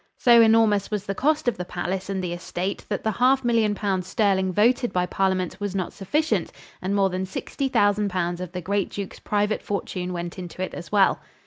[0.17, 4.07] So enormous was the cost of the palace and estate that the half million pounds
[4.07, 8.61] sterling voted by parliament was not sufficient and more than sixty thousand pounds of the
[8.61, 11.19] great Duke's private fortune went into it as well.